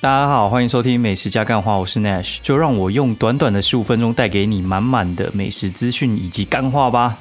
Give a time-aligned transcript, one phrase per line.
[0.00, 7.18] 大家好，欢迎收听美食加干话，我是 Nash，就让我用短短的十五分钟带给你满满的美食资讯以及干话吧。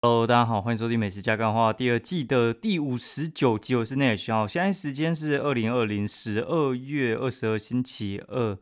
[0.00, 4.32] Hello，大家好，欢迎收听美食加干话第二季的第五十九集，我是 Nash。
[4.32, 8.56] 好，现在时间是二零二零十二月二十二星期二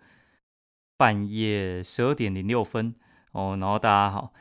[0.96, 2.96] 半夜十二点零六分
[3.30, 3.56] 哦。
[3.60, 4.32] 然后大家好。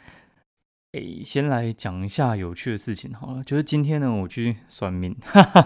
[0.93, 5.15] 诶，先来讲一下有趣的事情好了，就是今天呢，我去算命，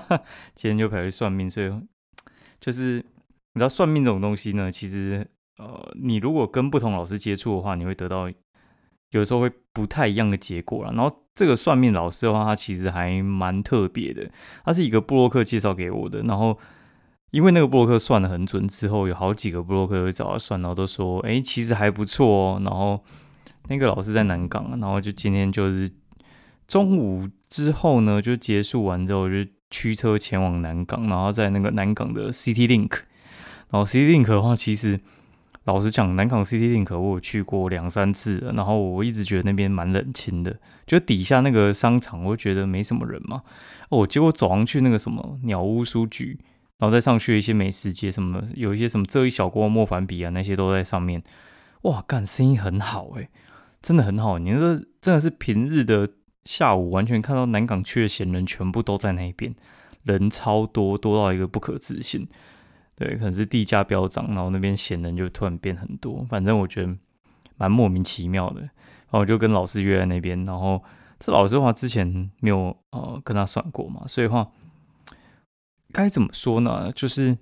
[0.54, 1.72] 今天就跑去算命，所以
[2.60, 2.98] 就是
[3.54, 5.26] 你知道算命这种东西呢，其实
[5.58, 8.30] 呃，你如果跟不同老师接触的话，你会得到
[9.12, 10.92] 有时候会不太一样的结果了。
[10.92, 14.30] 然后这个算命老师的话，他其实还蛮特别的，
[14.66, 16.22] 他是一个布洛克介绍给我的。
[16.24, 16.60] 然后
[17.32, 22.62] 因为那个布洛克算的很准，之后有好几个布洛克会找他算，然后都说，哎，其实还不错哦。
[22.66, 23.02] 然后
[23.68, 25.90] 那个老师在南港，然后就今天就是
[26.68, 32.92] 中午之后呢，就结束完之后就驱车前往南港，然后在那个南港的 City Link，
[33.70, 35.00] 然后 City Link 的话，其实
[35.66, 43.44] 老实讲，南港 City Link 我有去过两三次，然后我一直觉得那边蛮冷清的，就底下那个商场，我觉得没什么人嘛。
[43.90, 46.38] 哦，结果走上去那个什么鸟屋书局，
[46.80, 51.24] 然后再上去一些美食街，什么有一些什么这一小锅莫凡比啊，那些都在上面。
[51.84, 53.30] 哇，干，生意很好诶。
[53.84, 56.10] 真的很好，你说真的是平日的
[56.46, 59.54] 下午，完全看到南港区的闲人全部都在那边，
[60.04, 62.26] 人超多，多到一个不可置信。
[62.96, 66.26] 对，可能是地价飙涨，然后那边闲人就突然变很多。
[66.30, 66.96] 反正我觉得
[67.58, 68.62] 蛮莫名其妙的。
[68.62, 68.70] 然
[69.12, 70.82] 后我就跟老师约在那边，然后
[71.20, 74.50] 这老师的话之前没有呃跟他算过嘛，所以话
[75.92, 76.90] 该怎么说呢？
[76.94, 77.38] 就是。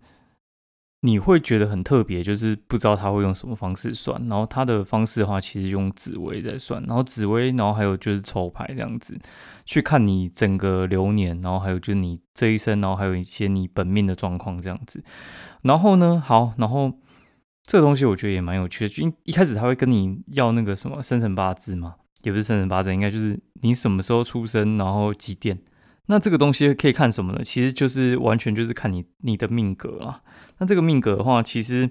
[1.03, 4.23] 你会觉得很特别，就是不知道他会用什么方式算。
[4.27, 9.19] 然后他的方式的话，其实用紫微在算，然后紫微，然后还有就是抽牌这样子，
[9.66, 15.03] 去看你整个流年，然后还有就是你这一生，然后还有一些你本命的状况这样子。
[15.63, 16.94] 然后呢，好，然后
[17.66, 25.57] 这个东西我觉得也蛮有趣的，就一开始他会跟你要那个什么生辰八字嘛，也不是生辰八字，应该就是你什么时候出生，然后几点。
[26.07, 27.41] 那这个东西可以看什么呢？
[27.44, 30.22] 其实就是完全就是看你你的命格啊。
[30.57, 31.89] 那这个命格的话，其实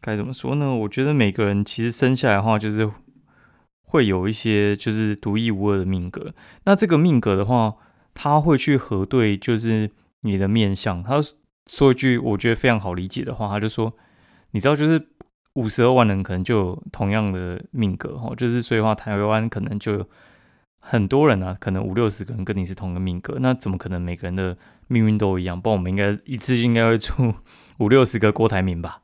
[0.00, 0.74] 该怎么说呢？
[0.74, 2.90] 我觉得每个人其实生下来的话，就是
[3.82, 6.32] 会有一些就是独一无二的命格。
[6.64, 7.74] 那这个命格的话，
[8.14, 9.90] 他会去核对就是
[10.20, 11.02] 你的面相。
[11.02, 11.20] 他
[11.66, 13.92] 说一句我觉得非常好理解的话，他就说：
[14.52, 15.08] 你知道，就是
[15.54, 20.08] 五十二万人可能就有同样的命格哈，就是所以话台湾可能就有
[20.80, 24.56] 很多人啊，可能五六十个人跟你是同一个命格，那怎么可能每个人的
[24.88, 25.60] 命运都一样？
[25.60, 27.34] 不然我们应该一次应该会出。
[27.78, 29.00] 五六十个郭台铭吧，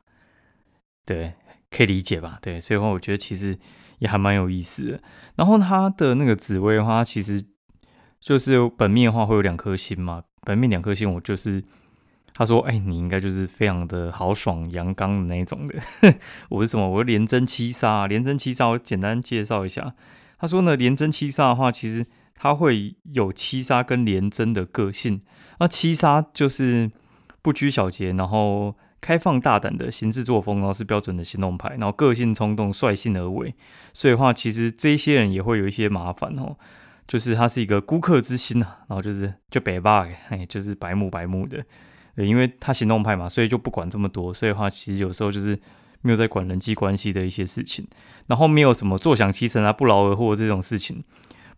[1.03, 1.33] 对，
[1.71, 2.37] 可以理解吧？
[2.43, 3.57] 对，所以话我觉得其实
[3.97, 5.01] 也还蛮有意思的。
[5.35, 7.43] 然后他的那个紫薇的话，其实
[8.19, 11.63] 就是本命的话会有两颗星嘛，本命两颗星，我就是
[12.35, 15.75] 他说，哎，你应该就是非常的豪爽阳刚的那种的。
[16.49, 16.87] 我是什么？
[16.87, 19.95] 我连贞七杀，连贞七杀，我简单介绍一下。
[20.39, 22.05] 他说呢，连贞七杀的话，其实
[22.35, 25.21] 他会有七杀跟连贞的个性。
[25.59, 26.91] 那七杀就是。
[27.39, 33.55] 不拘小节，然后开放大胆的行事作风，然后是标准的行动派，然后个性冲动，率性而为。
[33.93, 36.57] 所以的话，其实这些人也会有一些麻烦哦，
[37.07, 41.63] 就是他是一个孤客之心呐，然后就是就北霸，哎，就是白目白目的，
[42.17, 44.33] 因为他行动派嘛，所以就不管这么多。
[44.33, 45.57] 所以的话，其实有时候就是
[46.01, 47.87] 没有在管人际关系的一些事情，
[48.27, 51.03] 然后没有什么坐享其成啊，不劳而获这种事情，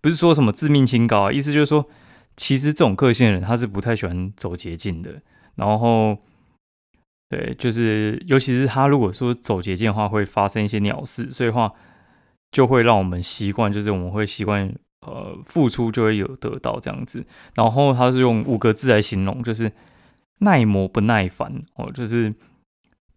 [0.02, 1.88] 不是说什么自命清高啊，意思就是说，
[2.38, 5.22] 其实这种个性的人，他是不太喜欢走捷径的。
[5.56, 6.18] 然后，
[7.30, 11.74] 对，就是尤其是他如果说走捷径的话，会发生一些鸟事，所以话
[12.52, 14.74] 就会让我们习惯，就是我们会习惯
[15.06, 17.26] 呃付出就会有得到这样子。
[17.56, 19.72] 然后他是用五个字来形容，就是
[20.40, 22.34] 耐磨不耐烦哦，就是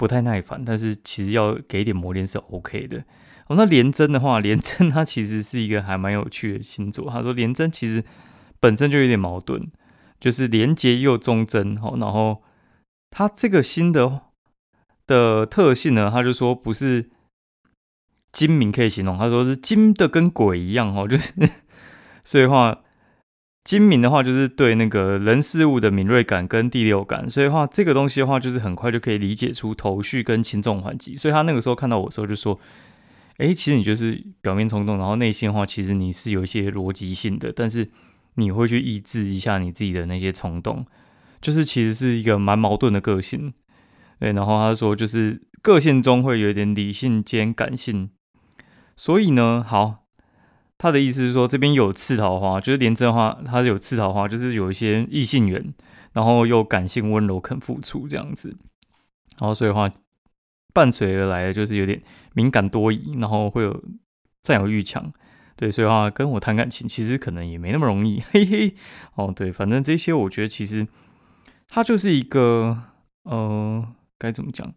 [0.02, 3.04] 不太耐烦，但是其实要给点磨练是 OK 的。
[3.46, 7.08] 哦，那廉贞的话，廉贞它其实是一个还蛮有趣的星座。
[7.08, 8.02] 他说廉贞其实
[8.58, 9.70] 本身就有点矛盾。
[10.18, 12.42] 就是廉洁又忠贞，哈，然后
[13.10, 14.22] 他这个新的
[15.06, 17.08] 的特性呢，他就说不是
[18.32, 21.32] 精明可以形容，他说是精的跟鬼一样，哦，就是
[22.24, 22.82] 所以话
[23.64, 32.58] 精明的话就是对那个人事物的敏锐感跟第六感，所以话这个东西的话就是很快就可以理解出头绪跟轻重缓急，所以他那个时候看到我的时候就说，
[33.38, 37.90] 哎，其实你就是表面冲动，然后内心的话其实你是有一些逻辑性的，但是。
[38.36, 40.86] 你会去抑制一下你自己的那些冲动，
[41.42, 43.52] 就是其实是一个蛮矛盾的个性，
[44.18, 44.32] 对。
[44.32, 48.08] 然后他说，就是个性中会有一点理性兼感性，
[48.96, 50.01] 所以呢，好，
[50.82, 55.72] 他的意思是说，这边有次桃花，就是廉贞的话，他有次桃花，就是有一些异性缘，
[56.12, 58.56] 然后又感性温柔，肯付出这样子。
[59.38, 59.88] 然后所以话，
[60.74, 62.02] 伴随而来的就是有点
[62.34, 63.84] 敏感多疑，然后会有
[64.42, 65.12] 占有欲强。
[65.54, 68.20] 对，所以话跟我谈感情，其实可能也没那么容易。
[68.32, 68.74] 嘿嘿，
[69.14, 70.88] 哦，对，反正这些我觉得其实
[71.68, 72.76] 他就是一个，
[73.22, 73.86] 呃，
[74.18, 74.74] 该怎么讲？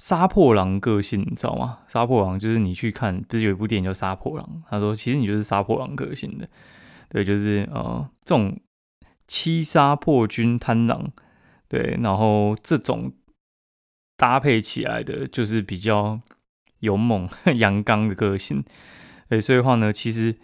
[0.00, 1.80] 杀破狼个性，你知道吗？
[1.86, 4.46] 杀破狼就是你去看，不是有一部电影叫《杀破狼》？
[4.70, 6.48] 他说，其实你就是杀破狼个性的，
[7.10, 8.58] 对，就是呃，这种
[9.28, 11.12] 七杀破军贪狼，
[11.68, 13.12] 对，然后这种
[14.16, 16.18] 搭配起来的，就是比较
[16.78, 18.64] 勇猛 阳刚的个性，
[19.28, 20.36] 对，所以话呢，其实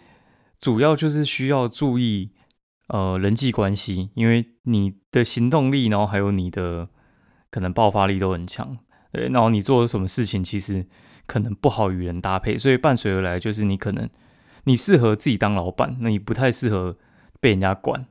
[0.59, 2.29] 主要就是需要注意
[2.89, 6.89] 呃人际关系，因为你的行动力，然后还有你的
[7.49, 8.77] 可能爆发力都很强。
[9.11, 10.85] 对，然后你做什么事情，其实
[11.25, 14.09] 可能不好与人搭配，所以伴随而来就是你可能
[14.65, 16.97] 你适合自己当老板，那你不太适合
[17.39, 18.05] 被人家管。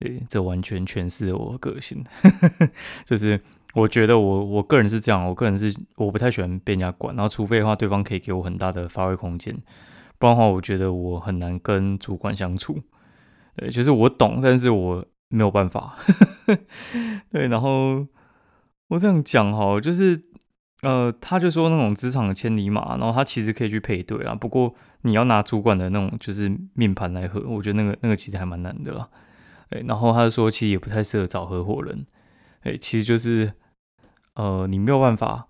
[0.00, 2.04] 对，这完全诠释我个性，
[3.06, 3.40] 就是
[3.74, 9.56] 我觉得我我个人是这样，我个人是我不太喜欢被人家管，然后除非的话对方可以给我很大的发挥空间，
[10.18, 12.82] 不然的话我觉得我很难跟主管相处。
[13.54, 15.96] 对，就是我懂，但是我没有办法。
[17.30, 18.04] 对，然后
[18.88, 20.31] 我这样讲哈，就是。
[20.82, 24.34] 呃，他就说那种职场的千里马，然后他其实可以去配对啊。
[24.34, 29.08] 不过你要拿主管的那种就是命盘来合，我觉得那个那个其实还蛮难的啦。
[29.70, 32.04] 哎，然后他就说其实也不太适合找合伙人。
[32.62, 33.52] 哎，其实就是
[34.34, 35.46] 呃，你没有办法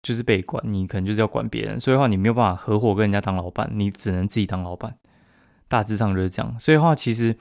[0.00, 4.96] 就是被管，你可能就是要管别人，所以话你没有办法合伙跟人家当老板，你只能自己当老板。
[5.66, 6.56] 大致上就是这样。
[6.56, 7.36] 所以话其实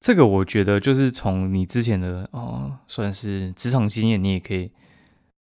[0.00, 4.70] 这个我觉得就是从你之前的哦，算是职场经验，你也可以。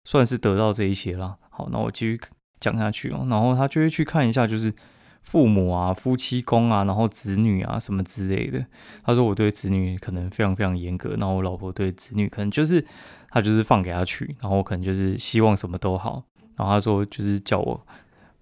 [0.04, 1.38] 算是得到这一些了。
[1.50, 2.20] 好，那我继续
[2.60, 3.26] 讲下去哦。
[3.30, 4.74] 然后他就会去看一下，就是
[5.22, 8.66] 父母啊、夫妻宫啊，然后子女啊什么之类的。
[9.04, 12.86] 他说我对子女可能非常非常严格，然后我老婆对子女可能就是
[13.30, 16.24] 他就是放给他去，然后我可能就是希望什么都好。
[16.58, 17.86] 然后他说就是叫我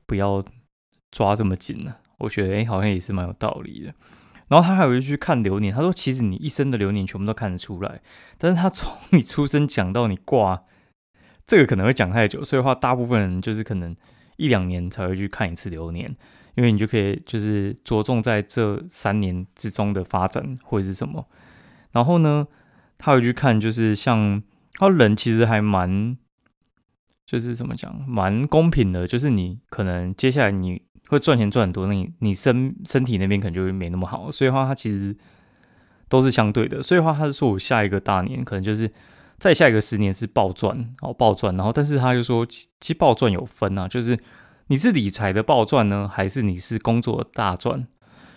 [0.05, 0.43] 不要
[1.11, 1.97] 抓这么紧了。
[2.17, 3.93] 我觉得哎，好像也是蛮有道理的。
[4.47, 8.01] 然后他还会去看流年，他说其实你一生的流年全部都看得出来，
[8.37, 10.63] 但是他从你出生讲到你挂。
[11.47, 13.93] 这个可能会讲太久，所以话大部分人就是可能
[14.37, 16.15] 一两年才会去看一次流年，
[16.55, 21.27] 因为你就可以就是着重在这三年之中的发展或者是什么。
[21.91, 22.47] 然后呢，
[22.97, 24.41] 他会去看就是像
[24.75, 26.15] 他人其实还蛮
[27.25, 35.13] 就是怎么讲蛮公平的，就是你可能接下来你会赚钱赚很多，那你你身身体那边可能就会没那么好，所以话他其实
[36.07, 36.81] 都是相对的。
[36.81, 38.89] 所以话他是说我下一个大年可能就是。
[39.41, 44.15] 再下一个十年是暴赚，哦暴赚，然后但是他就说，其实暴赚有分啊，就是
[44.67, 47.87] 你是理财的暴赚呢，还是你是工作的大赚，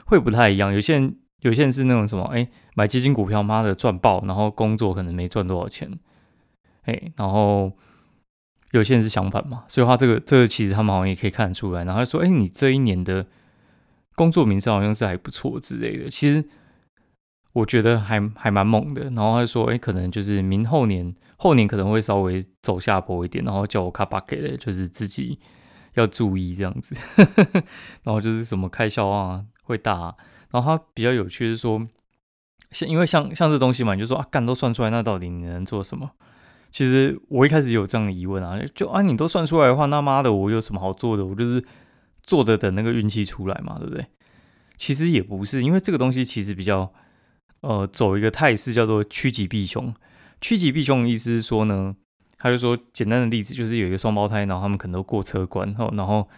[0.07, 0.73] 会不太一样。
[0.73, 5.93] 有些人有些人是那种什么，哎，买基金股票，妈的赚爆，然后工作可能没赚多少钱，
[6.85, 7.71] 哎，然后
[8.71, 11.85] 有些人是相反嘛，所以话这个这个其实他们好像也可以看得出来。
[11.85, 13.27] 然后说，哎，你这一年的
[14.15, 16.49] 工作名声好像是还不错之类的，其实。
[17.55, 25.39] 我觉得还还蛮猛的，然后他说：“哎，可能就是明后年，后年可能会稍微走下坡一点，然后叫我卡巴给的，就是自己
[25.95, 26.97] 要注意这样子。
[28.03, 30.17] 然后就是什么开销啊会大，
[30.51, 31.81] 然后他比较有趣是说，
[32.73, 36.11] 像因为像像这东西嘛，你就说啊，干都算出来，那到底你能做什么？
[36.73, 41.25] 其实我一开始有这样的疑问啊，就啊，你都算出来的话，那妈的，我有什么好做的？
[41.25, 41.65] 我就是
[42.25, 44.05] 坐着等那个运气出来嘛，对不对？
[44.77, 46.93] 其实也不是，因为这个东西其实比较。
[47.67, 49.95] 呃，走一个态势叫做趋吉避凶。
[50.39, 51.97] 趋吉避凶的意思是说呢，
[52.37, 56.29] 他就说简单的例子就是有一个双胞胎，然后他们可能都过车关，然后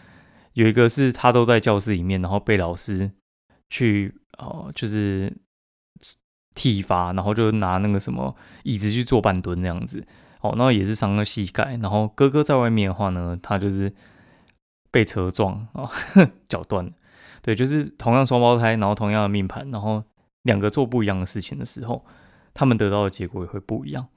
[0.53, 3.11] 有一个是他都在教室里面，然后被老师
[3.69, 5.37] 去哦，就是
[6.55, 10.07] 体罚，然后就拿那个什么椅子去做半蹲那样子，
[10.43, 11.77] 哦，然后也是伤了膝盖。
[11.79, 13.93] 然后哥哥在外面的话呢，他就是
[14.93, 15.91] 被车撞啊，
[16.47, 16.93] 脚断。
[17.43, 20.05] 对，就是同样双胞胎，然后同样的命盘，然后。
[20.47, 22.05] 两个做不一样的事情的时候，
[22.55, 24.09] 他们得到的结果也会不一样。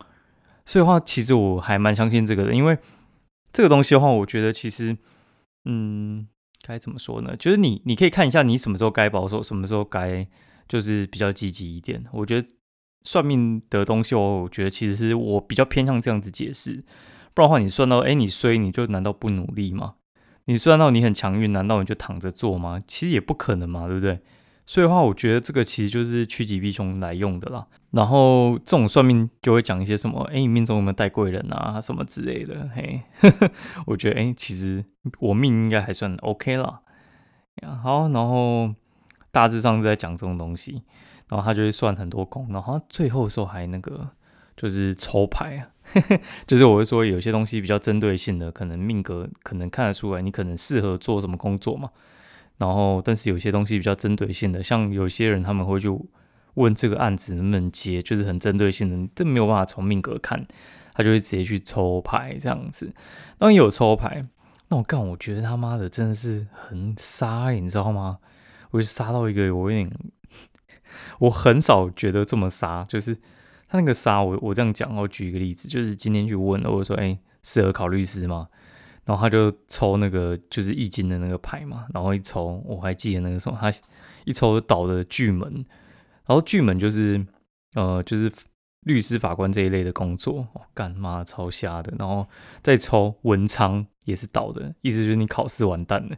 [0.65, 2.77] 所以的话，其实我还蛮相信这个的，因为
[3.51, 4.95] 这个东西的话，我觉得其实，
[5.65, 6.27] 嗯，
[6.62, 7.36] 该怎么说呢？
[7.36, 10.27] 就是你，你可以看一下你什么时候该保守，什么时候该
[10.67, 12.05] 就是比较积极一点。
[12.13, 12.48] 我觉得
[13.03, 16.83] 算命的东西，我觉得其实是我比较偏向这样子解释。
[17.33, 19.95] 不然的话，你算到哎，你衰，你就难道不努力吗？
[20.45, 22.79] 你算到你很强运，难道你就躺着做吗？
[22.88, 24.19] 其实也不可能嘛，对不对？
[24.69, 27.65] 所以的话，我觉得这个其实就是趋吉避凶来用的啦。
[27.89, 32.69] 然后这种算命就会讲一些什么，哎，你命中有没有带贵人啊，什么之类的。
[32.75, 33.01] 嘿，
[33.88, 34.85] 我觉得，哎，其实
[35.17, 36.81] 我命应该还算 OK 了。
[37.81, 38.71] 好，然后
[39.31, 40.83] 大致上是在讲这种东西，
[41.29, 44.09] 然后他就会算很多功，然后最后时候还那个
[44.55, 45.65] 就是抽牌啊，
[46.45, 51.89] 就是我会说有些东西比较针对性的，可能命格可能看得出来你可能适合做什么工作嘛，
[52.60, 55.89] 然后但是有些东西比较针对性的，像有些人他们会去
[56.54, 60.46] 问这个案子能不能接，就是很针对性的，这没有办法从命格看，
[60.94, 62.94] 他就会直接去抽牌这样子，
[63.38, 64.28] 当然有抽牌。
[64.68, 68.20] 那我干，我觉得他妈的真的是很杀，你知道吗？
[68.72, 69.89] 我就杀到一个，我有点，
[71.20, 72.86] 我很少觉得这么杀。
[72.88, 73.16] 就是
[73.68, 78.50] 他那个杀，我我这样讲，我举一个例子，就是今天去问了，我说，哎，适合考律师吗？
[79.10, 83.74] 然后他就抽那个就是易经的那个牌嘛，然后一抽，我还记得那个时候，他
[84.25, 85.51] 一抽倒的巨门，
[86.28, 87.25] 然后巨门就是
[87.74, 88.32] 呃就是。
[88.84, 91.94] 律师、法官这一类的工作，哦，干妈超瞎的。
[92.00, 92.25] 然后
[92.63, 96.16] 再抽文昌也是倒的，意思就是你考试完蛋了。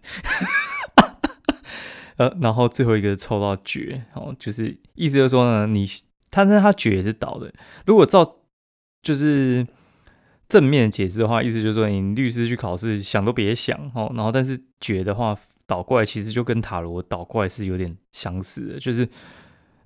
[2.18, 5.88] 呃，然后最后一个抽到绝，哦，就是意思就是说呢，你
[6.30, 7.52] 他那他绝也是倒的。
[7.88, 8.38] 如果照
[9.02, 9.66] 就是
[10.52, 14.12] 正面解释的话，意思就是说你律师去考试想都别想哦。
[14.14, 19.08] 然后但是绝的话倒过来，其实就跟塔罗倒过来是有点相似的，就是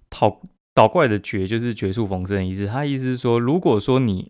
[0.10, 0.42] 讨。
[0.76, 4.30] 倒过来的绝就是绝处逢生的意思，他意思是说，如果说你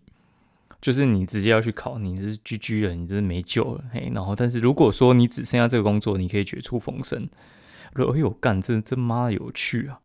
[0.80, 3.82] 就是你直接要去考，你是 GG 了，你真是没救了。
[3.92, 7.28] 嘿，然后但是如果说你只剩下这个工作，你可以绝处逢生。
[7.94, 9.98] 我说哎呦干，这这妈有趣啊！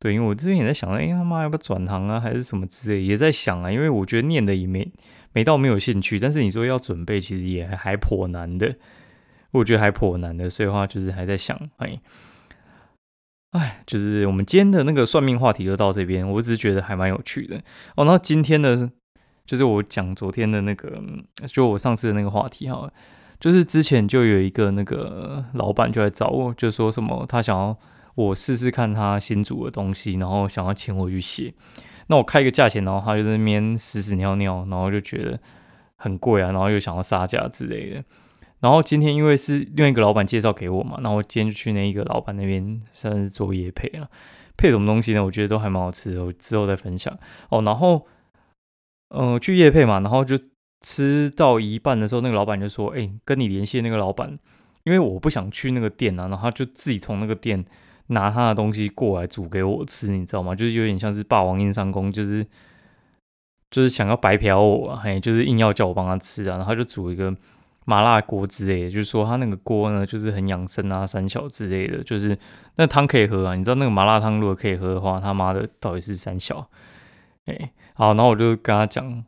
[0.00, 3.70] 对，因为我之前也在想，哎他妈要不要转行啊，还是什么之类，也在想啊。
[3.70, 4.90] 因为我觉得念的也没
[5.32, 8.76] 没到没有兴趣，但是你说要准备，其实也还颇难的。
[9.52, 12.00] 我觉得还颇难的，所以话就是还在想，哎。
[13.52, 17.58] 哎，就是我们今天的那个算命话题就到这边，我只是觉得还蛮有趣的
[17.96, 18.04] 哦。
[18.04, 18.90] 那今天的，
[19.46, 21.02] 就是我讲昨天的那个，
[21.46, 22.92] 就我上次的那个话题哈，
[23.40, 27.74] 就是之前就有一个那个老板就来找我，就说什么他想要
[28.16, 31.54] 我试试看他新煮的东西，然后想要请我去写。
[32.08, 35.38] 那我开一个价钱，然后他就在那边屎屎尿尿，然后就觉得
[35.96, 38.04] 很贵啊，然后又想要杀价之类的。
[38.60, 44.10] 然后今天因为是另外一个老板介绍给我嘛，然后今天就去那一个老板那边算是做夜配了。
[44.56, 45.24] 配什么东西呢？
[45.24, 47.16] 我觉得都还蛮好吃的，我之后再分享
[47.50, 47.62] 哦。
[47.62, 48.04] 然后，
[49.14, 50.36] 嗯，去夜配嘛，然后就
[50.80, 54.36] 吃到一半的时候，那个老板就说：“哎，跟你联系那个老板，
[54.82, 57.64] 因为我不想去那个店啊，然后他就自己从那个店
[58.08, 60.54] 拿他的东西过来煮给我吃，你知道吗？
[60.54, 62.46] 就是有点像是霸王硬上弓，就是
[63.70, 67.34] 就是想要白嫖我，嘿，就是硬要叫我帮他吃啊，然后就煮一个。”
[67.88, 72.38] 麻辣锅之类的，就是说他那个锅呢，就是很养生啊，三小之类的，就是
[72.76, 73.54] 那汤可以喝啊。
[73.54, 76.68] 你知道那个麻辣汤如果可以喝的话，他妈的到底是三小？
[77.46, 79.24] 哎，好，然后我就跟他讲，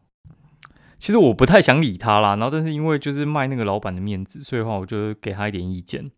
[0.99, 2.37] 其实我不太想理他啦。
[2.37, 6.11] 然后但是因为就是卖那个老板的面子，所以的话我就给他一点意见。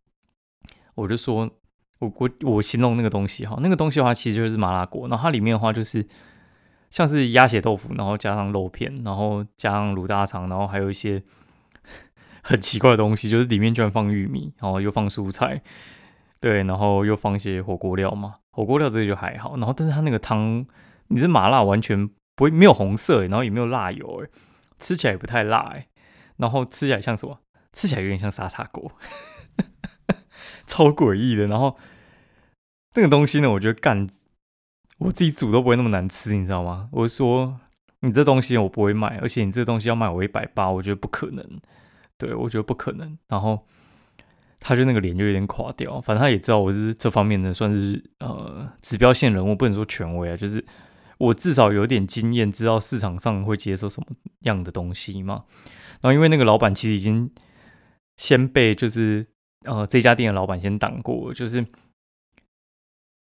[0.96, 1.48] 我就说，
[2.02, 6.06] 我我我形容那个东西哈，那个东西的话其实就是麻辣锅，然后它里面的话就是
[6.90, 11.22] 像是鸭血豆腐，然后加上肉片，然后加上卤大肠，然后还有一些。
[12.44, 15.62] 很奇怪的东西，就是里面居然放玉米，然后又放蔬菜，
[16.40, 18.34] 对，然后又放一些火锅料嘛。
[18.50, 20.66] 火锅料这些就还好，然后但是它那个汤，
[21.06, 24.28] 你是麻辣完全不会没有红色，然后也没有辣油，哎，
[24.80, 25.86] 吃起来也不太辣，哎，
[26.38, 27.38] 然后吃起来像什么？
[27.72, 28.90] 吃起来有点像沙茶锅，
[30.72, 31.46] 超诡异的。
[31.46, 31.76] 然后
[32.94, 34.08] 那个东西呢，我觉得干
[34.98, 36.88] 我自己煮都不会那么难吃，你知道吗？
[36.92, 37.60] 我说
[38.00, 41.44] 你这东西我不会卖，而且你这东西要卖我一百八，我觉得不可能。
[42.16, 43.18] 对，我觉得不可能。
[43.28, 43.66] 然后
[44.60, 50.64] 他就那个脸就有点垮掉，反正他也知道我是这方面的算是呃指标性人物，不能说权威啊，就是
[51.18, 54.06] 我至少有点经验，知道市场上会接受什么
[54.40, 55.44] 样的东西嘛。
[56.00, 57.30] 然后因为那个老板其实已经
[58.16, 59.26] 先被就是
[59.64, 61.64] 呃这家店的老板先挡过，就是。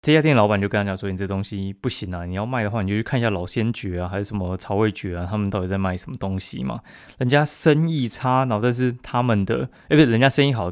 [0.02, 6.80] 这家店老板就跟他讲说：“你这东西不行啊，你要卖的话，你就去看一下老仙爵啊，还是什么曹味爵啊，他们到底在卖什么东西嘛？
[7.18, 10.70] 人家生意差，然后但是他们的，哎，不是人家生意好，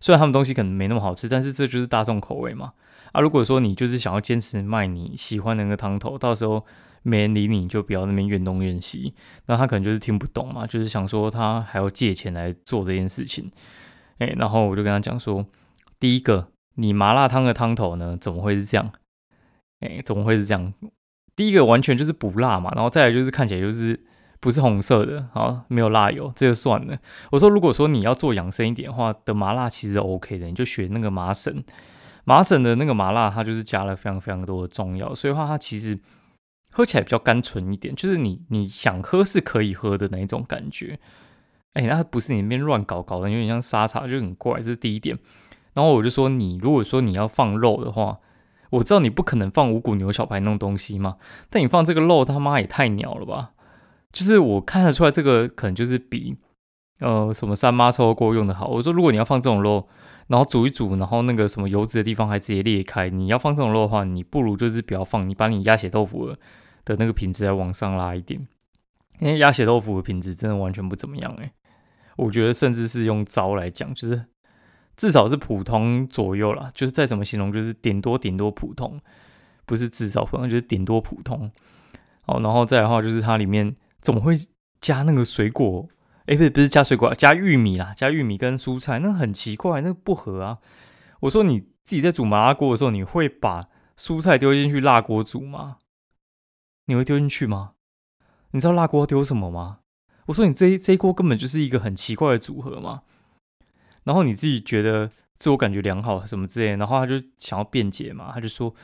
[0.00, 2.72] 虽然他们东西可能没那么好吃，但是这就是大众口味嘛。
[3.12, 6.66] 啊，如果说你就是想要坚持卖你喜欢的那个汤头，到时候
[7.04, 9.14] 没人理你，就不要那边怨东怨西。
[9.46, 13.52] 那他可能就是听不懂嘛，就是想说他还要借钱来做这件事情。
[14.18, 15.46] 哎，然后我就跟他讲说，
[15.98, 18.16] 第一个。”你麻辣汤的汤头呢？
[18.18, 18.92] 怎么会是这样？
[19.80, 20.72] 哎，怎么会是这样？
[21.36, 24.00] 第一个完全就是不辣嘛，然后再来就是看起来就是
[24.40, 26.96] 不是红色的，好没有辣油，这就算了。
[27.30, 31.62] 我说如果说你要做养生一点的话，的麻辣其实 OK 的，你就选那个麻省，
[32.24, 36.00] 麻省的那个麻辣，它就是加了非常非常多的中药，所以话它其实
[36.70, 40.98] 喝起来比较甘醇一点，就是你你想喝是可以喝的那一种感觉。
[41.74, 45.18] 哎，那不是你那边乱搞搞的，有点像沙茶，就很怪，这是第一点。
[45.74, 48.18] 然后我就说，你如果说你要放肉的话，
[48.70, 51.16] 我知道你不可能放五谷牛小排那种东西嘛，
[51.48, 53.52] 但你放这个肉他妈也太鸟了吧！
[54.12, 56.36] 就是我看得出来，这个可能就是比
[57.00, 58.66] 呃什么三妈臭锅用的好。
[58.66, 59.88] 我说，如果你要放这种肉，
[60.28, 66.34] 然后煮一煮，然后那个什么油脂的地方还直接裂开，你要放这种肉的话，你不如就是不要放，你把你鸭血豆腐
[66.84, 68.46] 的那个品质再往上拉一点，
[69.20, 71.52] 因为鸭血豆腐的品质真的完全不怎么样诶，
[72.16, 74.26] 我觉得甚至是用糟来讲，就是。
[74.94, 79.00] 至少是普通左右啦，就是再怎么形容，就是顶多顶多普通，
[79.64, 81.50] 不是至少普通，就是顶多普通。
[82.26, 84.34] 哦，然后再的话，就是它里面怎么会
[84.82, 85.88] 加那个水果？
[86.26, 90.58] 哎，不是不是加水果，加玉米啦，加玉米跟蔬菜，那很奇怪，那不合啊。
[91.20, 95.78] 我说你自己在煮麻辣锅的时候，你会把蔬菜丢进去辣锅煮吗？
[96.84, 97.72] 你会丢进去吗？
[98.50, 99.78] 你知道辣锅丢什么吗？
[100.32, 103.02] 我说你这这一锅根本就是一个很奇怪的组合嘛。
[104.04, 108.74] 然后你自己觉得自我感觉良好什么之类，然后他就想要辩解嘛，他就说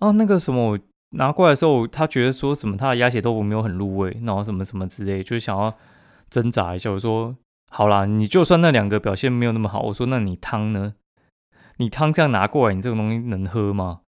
[0.00, 0.78] 啊那个什么我
[1.12, 5.74] 拿过来的时候，他觉得说什么他的鸭血豆腐没有很入味，然后什么什么之类，就是想要
[6.28, 6.90] 挣扎一下。
[6.90, 7.34] 我说
[7.70, 10.92] 好啦，你就算那两个表现没有那么好，我说那你汤呢？
[11.78, 14.00] 你汤这样拿过来，你这个东西能喝吗？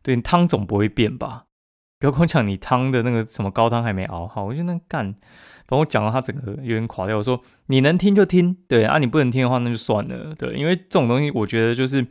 [0.00, 1.44] 对，汤总不会变吧？
[1.98, 5.14] 不要跟我讲你汤的那个什么高汤还没熬好，我就那干。
[5.70, 12.06] 帮我讲到他整个有点垮掉，我说你能听就听，对啊，你不能听的话那就算了，对，因为这种东西我觉得就是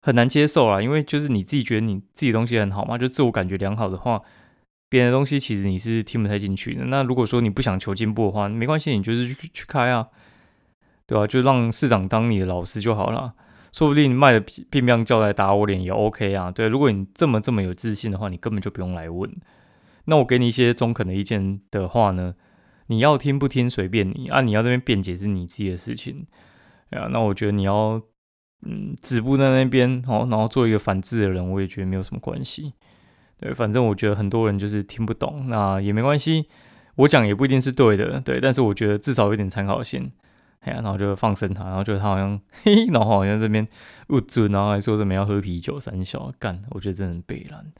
[0.00, 4.22] 很难接受啊，因为就是你自己觉得你自己东西很好嘛，就自我感觉良好的话，
[4.88, 6.86] 别人的东西其实你是听不太进去的。
[6.86, 10.08] 那如果说你不想求进步的话，没关系，你就是去去开啊，
[11.06, 11.26] 对吧？
[11.26, 13.34] 就让市长当你的老师就好了，
[13.72, 16.50] 说不定卖的乒乓叫来打我脸也 OK 啊。
[16.50, 19.34] 对，如果你这么这么有自信的话，你根本就不用来问。
[20.04, 22.34] 那我给你一些中肯的意见的话呢？
[22.88, 24.42] 你要听不听随便你啊！
[24.42, 26.26] 你要这边辩解是你自己的事情，
[26.90, 28.02] 啊，那我觉得你要
[28.66, 32.74] 嗯止步在那边哦，然后做一个反制的人，我也觉得没有什么关系。
[33.38, 36.48] 对，反正我觉得很多人就是听不懂，那也没关系，
[36.96, 40.12] 我讲也不一定是对的，对，但是我觉得至少有点参考性。
[40.62, 43.66] 哎呀，然后就放生他，然后觉得他好像嘿，然后好像这边
[44.06, 47.72] 不准，然后还说什么要喝啤酒三小干，我觉得真的很悲蓝，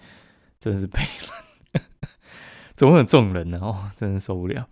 [0.58, 1.82] 真的是悲蓝，
[2.74, 3.58] 怎么会有这种人呢？
[3.62, 4.68] 哦，真的受不了。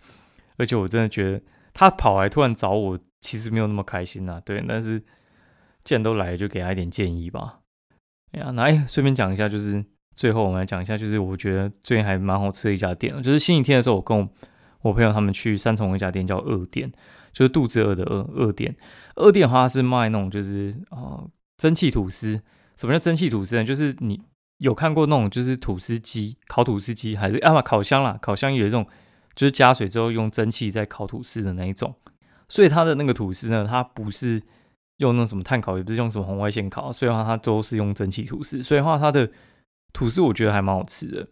[0.57, 1.41] 而且我真的觉得
[1.73, 4.41] 他跑来突然找我，其实没有那么开心呐。
[4.43, 5.01] 对，但是
[5.83, 7.59] 既然都来，就给他一点建议吧。
[8.33, 9.83] 哎呀，来顺便讲一下，就是
[10.15, 14.29] 最后我们来讲一下，就是我觉得最近还蛮好吃的一家店，就是星期天的时候，我跟我
[14.81, 16.91] 我朋友他们去三重一家店叫二店，
[17.31, 18.75] 就是肚子饿的饿二店。
[19.15, 21.25] 二店的话是卖那种就是啊
[21.57, 22.41] 蒸汽吐司。
[22.77, 23.63] 什么叫蒸汽吐司呢？
[23.63, 24.21] 就是你
[24.57, 28.17] 有看过那种就是吐司机烤吐司机，还是啊不烤箱啦？
[28.21, 28.85] 烤箱有一种。
[29.33, 31.95] 就是加水之后用蒸汽在烤吐司的那一种，
[32.49, 34.43] 所以它的那个吐司呢，它不是
[34.97, 38.61] 用那种什么碳烤，也不是用什么红外线烤，所以话它都是用蒸汽吐司。
[38.61, 39.31] 所以话它的
[39.93, 41.25] 吐司我觉得还蛮好吃的。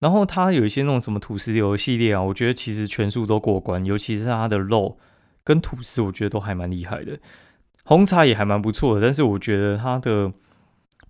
[0.00, 4.98] 然后它有一些那种什么吐司流系列啊，我觉得其实全数都过关，尤其是它的肉
[5.44, 7.18] 跟吐司，我觉得都还蛮厉害的。
[7.84, 10.32] 红茶也还蛮不错的，但是我觉得它的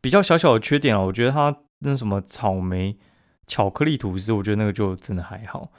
[0.01, 2.99] 比较小小的缺点啊，我觉得它那什么草莓
[3.47, 5.71] 巧克力吐司，我觉得那个就真的还好。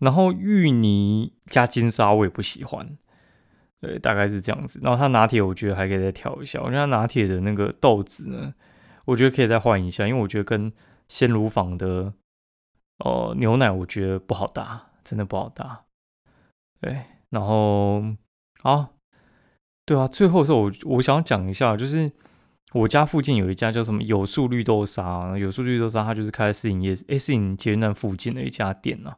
[0.00, 2.96] 然后芋泥加金沙我也不喜欢，
[3.80, 4.80] 对，大概是这样子。
[4.82, 8.54] 然后它拿铁我觉得还可以再调一下，我觉得他拿铁的那个豆子呢，
[9.04, 10.72] 我觉得可以再换一下，因为我觉得跟
[11.06, 12.14] 鲜乳坊的
[13.00, 15.84] 哦牛奶我觉得不好搭，真的不好搭。
[16.80, 18.02] 对，然后
[18.62, 18.90] 啊，
[19.84, 22.10] 对啊，最后是我我想讲一下，就是
[22.72, 29.16] 我家附近有一家叫什么有树绿豆沙，有树绿豆沙，它就是开在四营业诶，四营捷运站附近的一家店啊。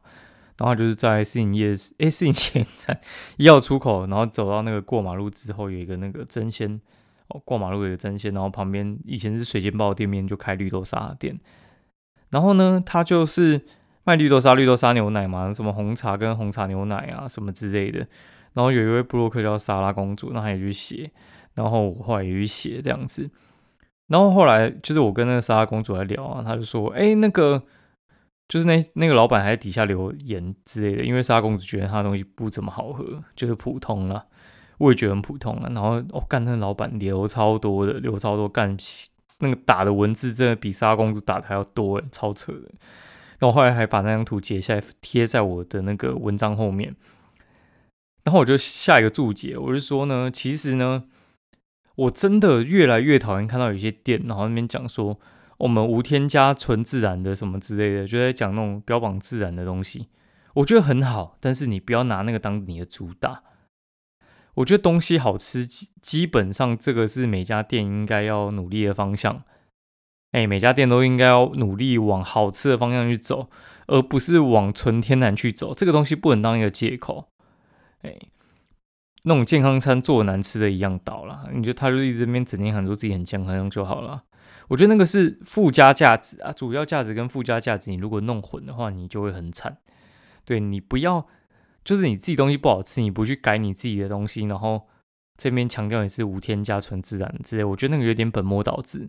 [0.59, 2.99] 然后就是在四营夜市，哎，四营前站
[3.37, 6.79] 一号出口，然后走到那个过马路之后，有一个那个真鲜
[7.29, 11.39] 哦，过马路有个真鲜，然后旁边以前是水煎包店面，就开绿豆沙店。
[12.33, 13.61] 然后呢，他就是
[14.03, 17.99] 卖绿豆沙、绿豆沙牛奶嘛，什么红茶跟红茶牛奶啊，什么之类的。
[18.53, 21.11] 然后有一位布洛克叫莎拉公主，那他也去写，
[21.53, 23.29] 然后我后来也去写这样子。
[24.07, 27.63] 然后后来就是我跟那个莎拉公主来聊啊，他就说，哎，那个。
[28.49, 34.25] 就是那那个老板还在底下留言之类的，因为莎拉公主觉得他的东西不怎么好喝，就是普通了，
[34.77, 35.69] 我也觉得很普通了。
[35.69, 38.77] 然后哦，干那个老板留超多的，留超多干
[39.43, 42.71] 那个打的文字真的比沙公主打的还要多，超扯的。
[43.37, 46.95] 那我后来还把那张图截下来贴在我的那个文章后面，
[48.23, 51.03] 然后我就下一个注解，我就说呢，其实呢，
[51.95, 55.19] 我真的越来越讨厌看到有些店，然后那边讲说。
[55.59, 60.09] 我们无添加、纯自然的什么之类的，就在讲那种标榜自然的东西，
[60.55, 61.37] 我觉得很好。
[61.39, 63.43] 但是你不要拿那个当你的主打。
[64.55, 69.43] 我觉得东西好吃，基基本上这个是每家店应该要努力的方向。
[70.31, 73.49] 哎，每家店都应该要努力往好吃的方向去走，
[73.87, 75.73] 而不是往纯天然去走。
[75.73, 77.29] 这个东西不能当一个借口。
[78.01, 78.17] 哎，
[79.23, 84.23] 那种健康餐做难吃的一样倒了，你就他就一直边整天喊说自己很健康就好了。
[84.69, 89.77] 我觉得那个是附加价值啊，主要价值跟附加价值，你如果弄混的话，你就会很惨。
[90.45, 91.27] 对你不要，
[91.83, 94.87] 就是你自己东西不好吃，你不去改你自己的东西，然后
[95.37, 99.07] 这边强调你是无添加、纯自然之类，我觉得那个有点本末倒置。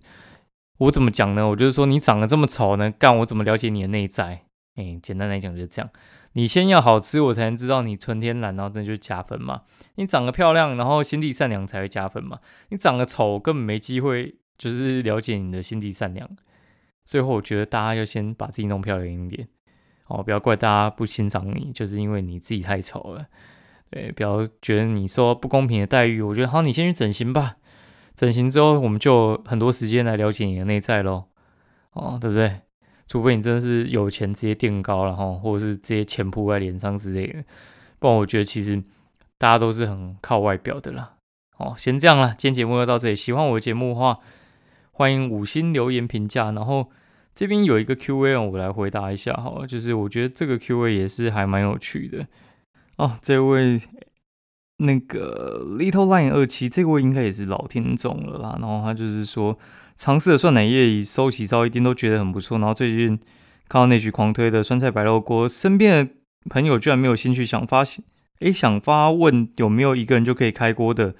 [0.78, 1.48] 我怎么讲呢？
[1.48, 4.44] 我就是说你长得这么丑呢，干我怎么了解你的内在？
[4.74, 5.88] 哎，简单来讲就是这样。
[6.32, 9.62] 你先要好吃，我才能知道你纯天然，然后这就加分嘛。
[9.94, 12.40] 你长得漂亮，然后心地善良才会加分嘛。
[12.70, 16.28] 你长得丑，根本没机会，就是了解你的心地善良。
[17.04, 19.46] 最后，我觉得大家要先把自己弄漂亮一点。
[20.06, 23.26] 哦，不要怪大家不欣赏你，就是因为你自己太丑了。
[23.90, 26.20] 对，不要觉得你受不公平的待遇。
[26.20, 27.56] 我觉得好，你先去整形吧。
[28.14, 31.24] 整形之后，我们就很多时间来了解你的内在喽。
[31.92, 32.60] 哦，对不对？
[33.06, 37.42] 除非你真的是有钱直接垫高了哈，或者是直接钱铺在脸上之类的。
[37.98, 38.82] 不然我觉得其实
[39.38, 41.14] 大家都是很靠外表的啦。
[41.56, 43.16] 哦，先这样了，今天节目就到这里。
[43.16, 44.18] 喜欢我的节目的话，
[44.92, 46.90] 欢迎五星留言评价，然后。
[47.34, 52.26] 这边有一个 Q&A，我来回答一下哈，就是我觉得这个 Q&A 也是还蛮有趣的
[52.96, 53.18] 哦。
[53.20, 53.80] 这位
[54.78, 58.56] 那个 Little Line 二七，这位应该也是老听众了啦。
[58.60, 59.58] 然后他就是说，
[59.96, 62.58] 尝试的酸奶液收洗澡一定都觉得很不错。
[62.58, 63.18] 然后最近
[63.68, 66.12] 看到那句狂推的酸菜白肉锅，身边的
[66.48, 68.04] 朋友居然没有兴趣想发现，
[68.40, 71.14] 诶，想发问有没有一个人就可以开锅的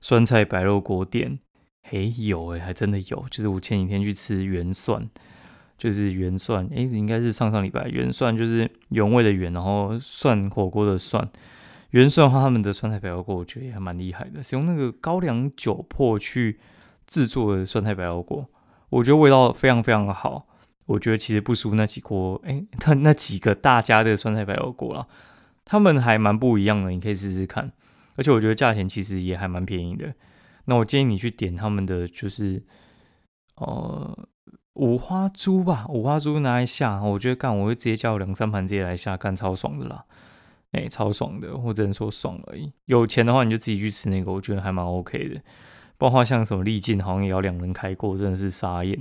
[0.00, 1.38] 酸菜白肉锅店？
[1.88, 3.24] 嘿，有诶，还真的有。
[3.30, 5.08] 就是我前几天去吃原蒜。
[5.84, 11.28] 就是原蒜，哎，应该是上上礼拜原蒜，就是原味的原，然后蒜火锅的蒜。
[11.90, 16.58] 原蒜的话，他们的酸菜白肉锅我觉得也还蛮厉害的，是用那个高粱酒粕去
[17.06, 18.48] 制作的酸菜白肉锅，
[18.88, 20.46] 我觉得味道非常非常的好。
[20.86, 25.06] 我觉得其实不输那几锅，哎，那那几个大家的酸菜白肉锅了，
[25.66, 27.70] 他们还蛮不一样的，你可以试试看。
[28.16, 30.14] 而且我觉得价钱其实也还蛮便宜的。
[30.64, 32.62] 那我建议你去点他们的，就是
[33.56, 34.28] 呃。
[34.74, 40.04] 五花猪吧，五花猪拿来下，我觉得干，我会直接叫两三盘直接来下，干超爽的啦，
[40.72, 42.72] 哎，超爽的，我只能说爽而已。
[42.86, 45.40] 有钱的话，你就自己去吃那个，我觉得还蛮 OK 的。
[45.96, 49.00] 包括像什么丽境，好像也要两人开过，真的是傻眼。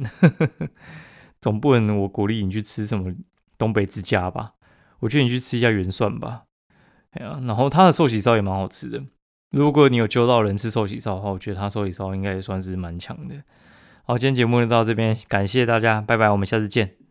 [1.42, 3.12] 总不能我鼓励你去吃什么
[3.58, 4.54] 东北之家吧？
[5.00, 6.44] 我觉得你去吃一下元蒜吧。
[7.14, 9.04] 哎呀，然后他的寿喜烧也蛮好吃的。
[9.50, 13.36] 如果你有揪到人吃寿喜烧的话，我觉得他寿喜烧应该也算是蛮强的。
[14.06, 17.03] 好，今天节目就到这边，感谢大家，拜拜，我们下次见。